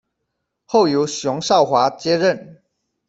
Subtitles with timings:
[0.65, 2.63] 后由熊绍华接任。